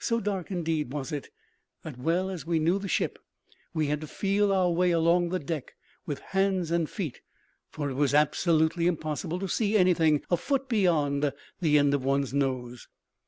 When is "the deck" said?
5.28-5.74